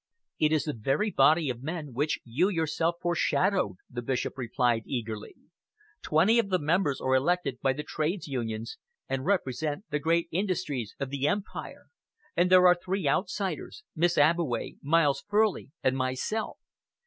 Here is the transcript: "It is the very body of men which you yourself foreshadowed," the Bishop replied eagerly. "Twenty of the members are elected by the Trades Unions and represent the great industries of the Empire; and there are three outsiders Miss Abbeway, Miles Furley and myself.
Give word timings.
"It 0.39 0.51
is 0.51 0.63
the 0.63 0.73
very 0.73 1.11
body 1.11 1.51
of 1.51 1.61
men 1.61 1.93
which 1.93 2.17
you 2.23 2.49
yourself 2.49 2.95
foreshadowed," 3.03 3.75
the 3.87 4.01
Bishop 4.01 4.35
replied 4.35 4.81
eagerly. 4.87 5.35
"Twenty 6.01 6.39
of 6.39 6.49
the 6.49 6.57
members 6.57 6.99
are 6.99 7.13
elected 7.13 7.59
by 7.61 7.73
the 7.73 7.83
Trades 7.83 8.27
Unions 8.27 8.79
and 9.07 9.25
represent 9.27 9.85
the 9.91 9.99
great 9.99 10.27
industries 10.31 10.95
of 10.99 11.11
the 11.11 11.27
Empire; 11.27 11.85
and 12.35 12.49
there 12.49 12.65
are 12.65 12.73
three 12.73 13.07
outsiders 13.07 13.83
Miss 13.95 14.17
Abbeway, 14.17 14.77
Miles 14.81 15.23
Furley 15.29 15.69
and 15.83 15.95
myself. 15.95 16.57